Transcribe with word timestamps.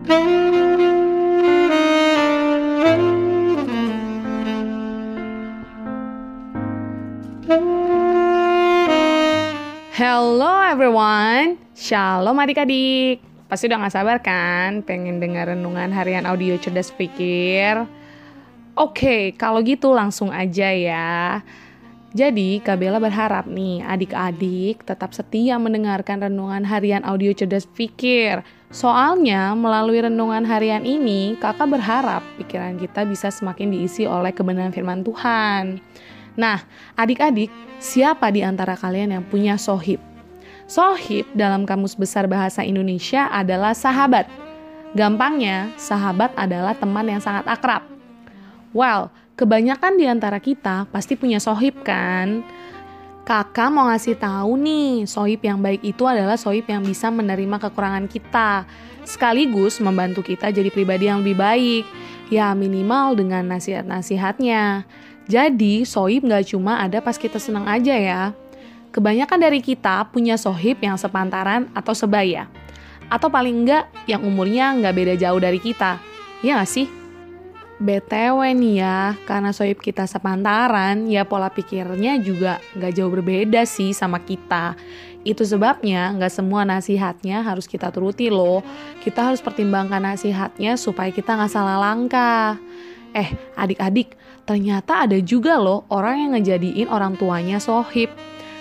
Hello 0.00 0.16
everyone, 10.64 11.60
Shalom 11.76 12.32
adik-adik. 12.40 13.20
Pasti 13.44 13.68
udah 13.68 13.76
gak 13.84 13.92
sabar 13.92 14.16
kan? 14.24 14.80
Pengen 14.88 15.20
dengar 15.20 15.52
renungan 15.52 15.92
harian 15.92 16.24
audio 16.24 16.56
cerdas 16.56 16.88
pikir? 16.88 17.84
Oke, 18.72 19.04
okay, 19.04 19.22
kalau 19.36 19.60
gitu 19.60 19.92
langsung 19.92 20.32
aja 20.32 20.72
ya. 20.72 21.44
Jadi, 22.10 22.58
Kabela 22.58 22.98
berharap 22.98 23.46
nih 23.46 23.86
adik-adik 23.86 24.82
tetap 24.82 25.14
setia 25.14 25.62
mendengarkan 25.62 26.26
renungan 26.26 26.66
harian 26.66 27.06
audio 27.06 27.30
cerdas 27.30 27.70
pikir. 27.70 28.42
Soalnya, 28.74 29.54
melalui 29.54 30.02
renungan 30.02 30.42
harian 30.42 30.82
ini, 30.82 31.38
kakak 31.38 31.70
berharap 31.70 32.26
pikiran 32.34 32.82
kita 32.82 33.06
bisa 33.06 33.30
semakin 33.30 33.70
diisi 33.70 34.10
oleh 34.10 34.34
kebenaran 34.34 34.74
firman 34.74 35.06
Tuhan. 35.06 35.78
Nah, 36.34 36.58
adik-adik, 36.98 37.50
siapa 37.78 38.34
di 38.34 38.42
antara 38.42 38.74
kalian 38.74 39.14
yang 39.14 39.24
punya 39.30 39.54
sohib? 39.54 40.02
Sohib 40.66 41.30
dalam 41.34 41.62
Kamus 41.62 41.94
Besar 41.94 42.26
Bahasa 42.26 42.66
Indonesia 42.66 43.30
adalah 43.30 43.70
sahabat. 43.70 44.26
Gampangnya, 44.98 45.70
sahabat 45.78 46.34
adalah 46.34 46.74
teman 46.74 47.06
yang 47.06 47.22
sangat 47.22 47.46
akrab. 47.46 47.86
Well, 48.74 49.14
kebanyakan 49.40 49.96
di 49.96 50.04
antara 50.04 50.36
kita 50.36 50.84
pasti 50.92 51.16
punya 51.16 51.40
sohib 51.40 51.80
kan? 51.80 52.44
Kakak 53.24 53.72
mau 53.72 53.88
ngasih 53.88 54.20
tahu 54.20 54.60
nih, 54.60 55.08
sohib 55.08 55.40
yang 55.40 55.64
baik 55.64 55.80
itu 55.80 56.04
adalah 56.04 56.36
sohib 56.36 56.68
yang 56.68 56.84
bisa 56.84 57.08
menerima 57.08 57.56
kekurangan 57.56 58.04
kita, 58.04 58.68
sekaligus 59.08 59.80
membantu 59.80 60.20
kita 60.20 60.52
jadi 60.52 60.68
pribadi 60.68 61.08
yang 61.08 61.24
lebih 61.24 61.40
baik. 61.40 61.84
Ya 62.28 62.52
minimal 62.52 63.16
dengan 63.16 63.48
nasihat-nasihatnya. 63.48 64.84
Jadi, 65.30 65.86
sohib 65.86 66.26
nggak 66.26 66.52
cuma 66.52 66.82
ada 66.82 67.00
pas 67.00 67.16
kita 67.16 67.38
senang 67.38 67.64
aja 67.70 67.94
ya. 67.94 68.22
Kebanyakan 68.90 69.38
dari 69.40 69.62
kita 69.62 70.10
punya 70.10 70.34
sohib 70.34 70.82
yang 70.82 70.98
sepantaran 70.98 71.70
atau 71.70 71.94
sebaya. 71.94 72.50
Atau 73.06 73.30
paling 73.30 73.62
enggak 73.62 73.86
yang 74.10 74.26
umurnya 74.26 74.74
nggak 74.74 74.94
beda 74.94 75.14
jauh 75.14 75.38
dari 75.38 75.62
kita. 75.62 76.02
Ya 76.42 76.58
nggak 76.58 76.70
sih? 76.70 76.99
BTW 77.80 78.52
nih 78.60 78.84
ya, 78.84 79.16
karena 79.24 79.56
sohib 79.56 79.80
kita 79.80 80.04
sepantaran, 80.04 81.08
ya 81.08 81.24
pola 81.24 81.48
pikirnya 81.48 82.20
juga 82.20 82.60
nggak 82.76 82.92
jauh 82.92 83.08
berbeda 83.08 83.64
sih 83.64 83.96
sama 83.96 84.20
kita. 84.20 84.76
Itu 85.24 85.48
sebabnya 85.48 86.12
nggak 86.12 86.28
semua 86.28 86.68
nasihatnya 86.68 87.40
harus 87.40 87.64
kita 87.64 87.88
turuti 87.88 88.28
loh. 88.28 88.60
Kita 89.00 89.32
harus 89.32 89.40
pertimbangkan 89.40 90.04
nasihatnya 90.04 90.76
supaya 90.76 91.08
kita 91.08 91.32
nggak 91.32 91.52
salah 91.52 91.80
langkah. 91.80 92.60
Eh, 93.16 93.32
adik-adik, 93.56 94.12
ternyata 94.44 95.08
ada 95.08 95.16
juga 95.16 95.56
loh 95.56 95.88
orang 95.88 96.28
yang 96.28 96.30
ngejadiin 96.36 96.88
orang 96.92 97.16
tuanya 97.16 97.56
sohib. 97.56 98.12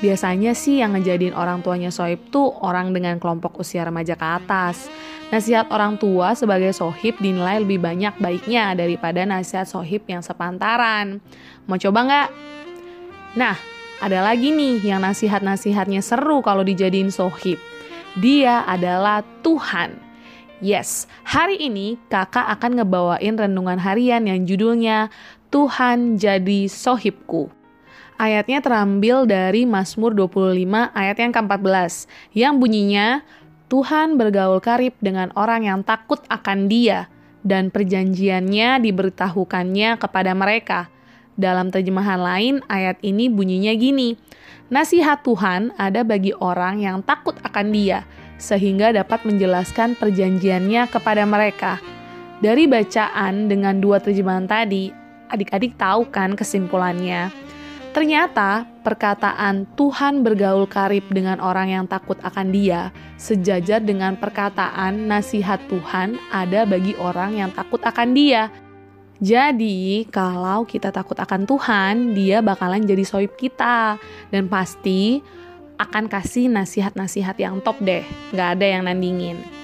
Biasanya 0.00 0.56
sih 0.56 0.80
yang 0.80 0.96
ngejadiin 0.96 1.36
orang 1.36 1.60
tuanya 1.60 1.92
sohib 1.92 2.18
tuh 2.32 2.48
orang 2.64 2.96
dengan 2.96 3.20
kelompok 3.20 3.60
usia 3.60 3.84
remaja 3.84 4.16
ke 4.16 4.26
atas. 4.26 4.88
Nasihat 5.32 5.72
orang 5.72 5.96
tua 5.96 6.36
sebagai 6.36 6.76
sohib 6.76 7.16
dinilai 7.16 7.64
lebih 7.64 7.80
banyak 7.80 8.20
baiknya 8.20 8.76
daripada 8.76 9.24
nasihat 9.24 9.64
sohib 9.64 10.04
yang 10.04 10.20
sepantaran. 10.20 11.24
Mau 11.64 11.80
coba 11.80 12.04
nggak? 12.04 12.28
Nah, 13.40 13.56
ada 14.04 14.20
lagi 14.20 14.52
nih 14.52 14.84
yang 14.84 15.00
nasihat-nasihatnya 15.00 16.04
seru 16.04 16.44
kalau 16.44 16.60
dijadiin 16.60 17.08
sohib. 17.08 17.56
Dia 18.20 18.60
adalah 18.68 19.24
Tuhan. 19.40 19.96
Yes, 20.60 21.08
hari 21.24 21.56
ini 21.64 21.96
kakak 22.12 22.52
akan 22.60 22.84
ngebawain 22.84 23.32
renungan 23.32 23.80
harian 23.80 24.28
yang 24.28 24.44
judulnya 24.44 25.08
Tuhan 25.48 26.20
jadi 26.20 26.68
sohibku. 26.68 27.48
Ayatnya 28.20 28.60
terambil 28.60 29.24
dari 29.24 29.64
Mazmur 29.64 30.12
25 30.14 30.60
ayat 30.92 31.16
yang 31.16 31.32
ke-14 31.32 31.92
yang 32.36 32.54
bunyinya 32.60 33.24
Tuhan 33.72 34.20
bergaul 34.20 34.60
karib 34.60 34.92
dengan 35.00 35.32
orang 35.32 35.64
yang 35.64 35.80
takut 35.80 36.20
akan 36.28 36.68
dia 36.68 37.08
dan 37.40 37.72
perjanjiannya 37.72 38.84
diberitahukannya 38.84 39.96
kepada 39.96 40.36
mereka. 40.36 40.92
Dalam 41.40 41.72
terjemahan 41.72 42.20
lain, 42.20 42.60
ayat 42.68 43.00
ini 43.00 43.32
bunyinya 43.32 43.72
gini, 43.72 44.20
Nasihat 44.72 45.20
Tuhan 45.20 45.76
ada 45.76 46.00
bagi 46.00 46.32
orang 46.32 46.80
yang 46.80 47.04
takut 47.04 47.36
akan 47.44 47.76
dia, 47.76 48.08
sehingga 48.40 48.88
dapat 48.92 49.20
menjelaskan 49.28 50.00
perjanjiannya 50.00 50.88
kepada 50.88 51.28
mereka. 51.28 51.76
Dari 52.40 52.64
bacaan 52.64 53.52
dengan 53.52 53.84
dua 53.84 54.00
terjemahan 54.00 54.48
tadi, 54.48 54.88
adik-adik 55.28 55.76
tahu 55.76 56.08
kan 56.08 56.36
kesimpulannya? 56.36 57.41
Ternyata 57.92 58.64
perkataan 58.80 59.68
Tuhan 59.76 60.24
bergaul 60.24 60.64
karib 60.64 61.04
dengan 61.12 61.36
orang 61.44 61.68
yang 61.68 61.84
takut 61.84 62.16
akan 62.24 62.48
dia 62.48 62.88
sejajar 63.20 63.84
dengan 63.84 64.16
perkataan 64.16 65.12
nasihat 65.12 65.60
Tuhan 65.68 66.16
ada 66.32 66.64
bagi 66.64 66.96
orang 66.96 67.36
yang 67.36 67.52
takut 67.52 67.84
akan 67.84 68.16
dia. 68.16 68.48
Jadi, 69.22 70.08
kalau 70.10 70.66
kita 70.66 70.90
takut 70.90 71.14
akan 71.14 71.46
Tuhan, 71.46 72.16
dia 72.16 72.42
bakalan 72.42 72.82
jadi 72.82 73.06
soib 73.06 73.38
kita. 73.38 73.94
Dan 74.34 74.50
pasti 74.50 75.22
akan 75.78 76.10
kasih 76.10 76.50
nasihat-nasihat 76.50 77.38
yang 77.38 77.62
top 77.62 77.78
deh. 77.78 78.02
Gak 78.34 78.58
ada 78.58 78.66
yang 78.66 78.82
nandingin. 78.90 79.61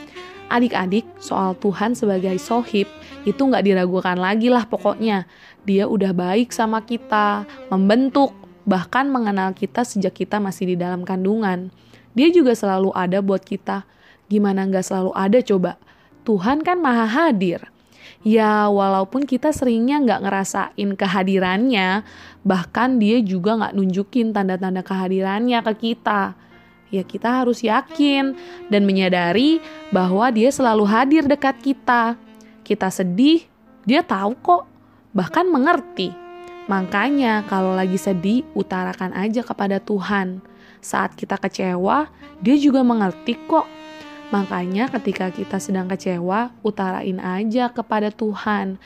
Adik-adik, 0.48 1.04
soal 1.20 1.52
Tuhan 1.60 1.92
sebagai 1.92 2.32
sohib, 2.40 2.88
itu 3.28 3.36
nggak 3.36 3.68
diragukan 3.68 4.16
lagi 4.16 4.48
lah 4.48 4.64
pokoknya. 4.64 5.28
Dia 5.68 5.84
udah 5.84 6.16
baik 6.16 6.56
sama 6.56 6.80
kita, 6.88 7.44
membentuk, 7.68 8.32
bahkan 8.64 9.12
mengenal 9.12 9.52
kita 9.52 9.84
sejak 9.84 10.16
kita 10.16 10.40
masih 10.40 10.72
di 10.72 10.76
dalam 10.80 11.04
kandungan. 11.04 11.68
Dia 12.16 12.32
juga 12.32 12.56
selalu 12.56 12.96
ada 12.96 13.20
buat 13.20 13.44
kita. 13.44 13.84
Gimana 14.32 14.64
nggak 14.64 14.84
selalu 14.88 15.12
ada 15.12 15.38
coba? 15.44 15.72
Tuhan 16.24 16.64
kan 16.64 16.80
maha 16.80 17.04
hadir. 17.04 17.68
Ya 18.24 18.66
walaupun 18.72 19.28
kita 19.28 19.52
seringnya 19.52 20.00
nggak 20.00 20.20
ngerasain 20.26 20.90
kehadirannya, 20.96 22.08
bahkan 22.40 22.96
dia 22.96 23.20
juga 23.20 23.56
nggak 23.56 23.76
nunjukin 23.76 24.32
tanda-tanda 24.32 24.80
kehadirannya 24.80 25.60
ke 25.60 25.72
kita. 25.76 26.36
Ya 26.88 27.04
kita 27.04 27.44
harus 27.44 27.60
yakin 27.60 28.32
dan 28.72 28.88
menyadari 28.88 29.60
bahwa 29.92 30.32
dia 30.32 30.48
selalu 30.48 30.88
hadir 30.88 31.22
dekat 31.28 31.60
kita 31.60 32.16
kita 32.68 32.92
sedih, 32.92 33.48
dia 33.88 34.04
tahu 34.04 34.36
kok, 34.44 34.68
bahkan 35.16 35.48
mengerti. 35.48 36.12
Makanya 36.68 37.48
kalau 37.48 37.72
lagi 37.72 37.96
sedih, 37.96 38.44
utarakan 38.52 39.16
aja 39.16 39.40
kepada 39.40 39.80
Tuhan. 39.80 40.44
Saat 40.84 41.16
kita 41.16 41.40
kecewa, 41.40 42.12
dia 42.44 42.56
juga 42.60 42.84
mengerti 42.84 43.40
kok. 43.48 43.64
Makanya 44.28 44.92
ketika 44.92 45.32
kita 45.32 45.56
sedang 45.56 45.88
kecewa, 45.88 46.52
utarain 46.60 47.16
aja 47.16 47.72
kepada 47.72 48.12
Tuhan. 48.12 48.76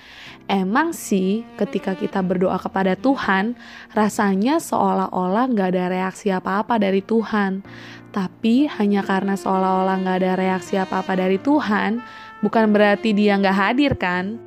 Emang 0.47 0.95
sih 0.95 1.43
ketika 1.59 1.99
kita 1.99 2.23
berdoa 2.23 2.63
kepada 2.63 2.95
Tuhan, 2.95 3.59
rasanya 3.91 4.63
seolah-olah 4.63 5.51
gak 5.51 5.75
ada 5.75 5.91
reaksi 5.91 6.31
apa-apa 6.31 6.79
dari 6.79 7.03
Tuhan. 7.03 7.67
Tapi 8.15 8.71
hanya 8.71 9.03
karena 9.03 9.35
seolah-olah 9.35 9.97
gak 10.07 10.17
ada 10.23 10.33
reaksi 10.39 10.79
apa-apa 10.79 11.19
dari 11.19 11.43
Tuhan, 11.43 11.99
bukan 12.47 12.71
berarti 12.71 13.11
dia 13.11 13.35
nggak 13.35 13.59
hadir 13.59 13.99
kan? 13.99 14.39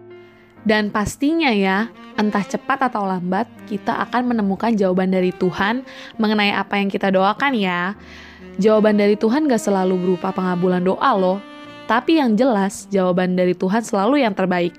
Dan 0.66 0.90
pastinya 0.90 1.54
ya, 1.54 1.92
entah 2.18 2.42
cepat 2.42 2.90
atau 2.90 3.06
lambat, 3.06 3.46
kita 3.70 4.02
akan 4.10 4.34
menemukan 4.34 4.74
jawaban 4.74 5.14
dari 5.14 5.30
Tuhan 5.30 5.86
mengenai 6.18 6.58
apa 6.58 6.82
yang 6.82 6.90
kita 6.90 7.14
doakan 7.14 7.54
ya. 7.54 7.94
Jawaban 8.56 8.96
dari 8.96 9.20
Tuhan 9.20 9.52
gak 9.52 9.60
selalu 9.60 10.00
berupa 10.00 10.32
pengabulan 10.32 10.80
doa 10.80 11.12
loh, 11.16 11.44
tapi 11.92 12.24
yang 12.24 12.40
jelas 12.40 12.88
jawaban 12.88 13.36
dari 13.36 13.52
Tuhan 13.52 13.84
selalu 13.84 14.24
yang 14.24 14.32
terbaik. 14.32 14.72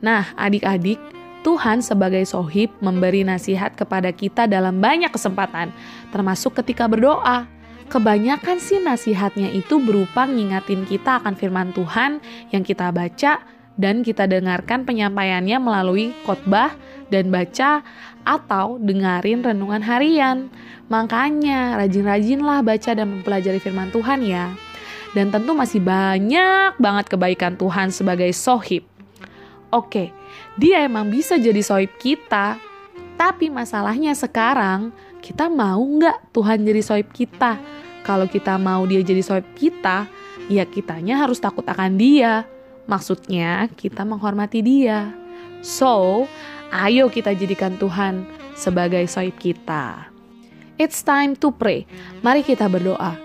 Nah, 0.00 0.32
adik-adik, 0.36 0.96
Tuhan 1.44 1.84
sebagai 1.84 2.24
sohib 2.24 2.72
memberi 2.80 3.22
nasihat 3.22 3.76
kepada 3.76 4.10
kita 4.10 4.48
dalam 4.48 4.80
banyak 4.80 5.12
kesempatan, 5.12 5.70
termasuk 6.10 6.58
ketika 6.58 6.88
berdoa 6.88 7.46
kebanyakan 7.86 8.58
sih 8.58 8.82
nasihatnya 8.82 9.54
itu 9.54 9.78
berupa 9.78 10.26
ngingatin 10.26 10.82
kita 10.88 11.22
akan 11.22 11.38
firman 11.38 11.70
Tuhan 11.70 12.18
yang 12.50 12.66
kita 12.66 12.90
baca 12.90 13.46
dan 13.78 14.02
kita 14.02 14.26
dengarkan 14.26 14.82
penyampaiannya 14.82 15.58
melalui 15.60 16.10
khotbah 16.26 16.74
dan 17.12 17.30
baca 17.30 17.84
atau 18.26 18.80
dengerin 18.82 19.46
renungan 19.46 19.82
harian. 19.82 20.50
Makanya 20.90 21.78
rajin-rajinlah 21.78 22.62
baca 22.62 22.90
dan 22.94 23.06
mempelajari 23.20 23.58
firman 23.58 23.90
Tuhan 23.94 24.22
ya. 24.26 24.54
Dan 25.14 25.32
tentu 25.32 25.56
masih 25.56 25.80
banyak 25.80 26.76
banget 26.76 27.06
kebaikan 27.08 27.54
Tuhan 27.56 27.88
sebagai 27.88 28.28
sohib. 28.36 28.84
Oke, 29.72 30.12
dia 30.54 30.84
emang 30.86 31.10
bisa 31.10 31.40
jadi 31.40 31.58
sohib 31.64 31.90
kita, 31.98 32.60
tapi 33.16 33.48
masalahnya 33.48 34.12
sekarang 34.12 34.92
kita 35.24 35.50
mau 35.50 35.80
nggak 35.80 36.30
Tuhan 36.30 36.62
jadi 36.62 36.82
sohib 36.84 37.08
kita? 37.10 37.58
Kalau 38.06 38.30
kita 38.30 38.54
mau 38.60 38.86
dia 38.86 39.02
jadi 39.02 39.18
sohib 39.24 39.48
kita, 39.58 40.06
ya 40.46 40.62
kitanya 40.68 41.18
harus 41.18 41.42
takut 41.42 41.66
akan 41.66 41.98
dia. 41.98 42.46
Maksudnya 42.86 43.66
kita 43.74 44.06
menghormati 44.06 44.62
dia. 44.62 45.25
So, 45.66 46.30
ayo 46.70 47.10
kita 47.10 47.34
jadikan 47.34 47.74
Tuhan 47.74 48.22
sebagai 48.54 49.02
sohib 49.10 49.34
kita. 49.42 50.14
It's 50.78 51.02
time 51.02 51.34
to 51.42 51.50
pray. 51.50 51.90
Mari 52.22 52.46
kita 52.46 52.70
berdoa. 52.70 53.18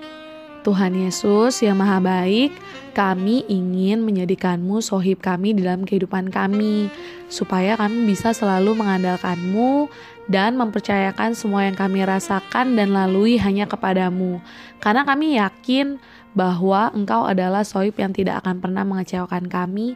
Tuhan 0.65 0.97
Yesus 0.97 1.61
yang 1.61 1.77
maha 1.77 2.01
baik, 2.01 2.49
kami 2.97 3.45
ingin 3.45 4.01
menjadikanmu 4.01 4.81
sohib 4.81 5.21
kami 5.21 5.53
dalam 5.53 5.85
kehidupan 5.85 6.33
kami, 6.33 6.89
supaya 7.29 7.77
kami 7.77 8.09
bisa 8.09 8.33
selalu 8.33 8.73
mengandalkanmu 8.73 9.85
dan 10.25 10.57
mempercayakan 10.57 11.37
semua 11.37 11.69
yang 11.69 11.77
kami 11.77 12.01
rasakan 12.01 12.73
dan 12.73 12.89
lalui 12.89 13.37
hanya 13.37 13.69
kepadamu. 13.69 14.41
Karena 14.81 15.05
kami 15.05 15.37
yakin 15.37 16.01
bahwa 16.33 16.89
engkau 16.97 17.21
adalah 17.21 17.61
sohib 17.61 17.93
yang 18.01 18.17
tidak 18.17 18.41
akan 18.41 18.57
pernah 18.57 18.81
mengecewakan 18.81 19.45
kami, 19.45 19.93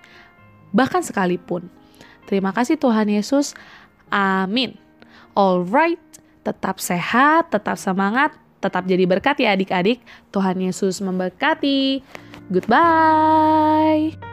bahkan 0.70 1.02
sekalipun. 1.02 1.85
Terima 2.26 2.52
kasih 2.52 2.78
Tuhan 2.78 3.10
Yesus. 3.10 3.54
Amin. 4.10 4.78
Alright, 5.36 6.02
tetap 6.42 6.82
sehat, 6.82 7.52
tetap 7.52 7.78
semangat, 7.78 8.34
tetap 8.64 8.86
jadi 8.88 9.06
berkat 9.06 9.38
ya 9.42 9.54
adik-adik. 9.54 10.02
Tuhan 10.34 10.58
Yesus 10.62 11.02
memberkati. 11.04 12.02
Goodbye. 12.50 14.25